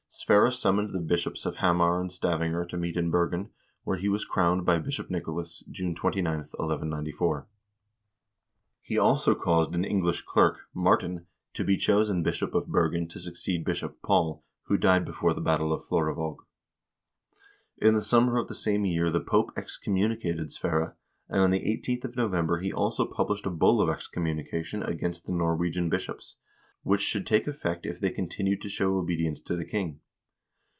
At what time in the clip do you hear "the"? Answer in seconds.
0.89-0.99, 15.33-15.39, 17.93-18.01, 18.49-18.53, 19.09-19.21, 21.51-21.61, 25.25-25.31, 29.55-29.63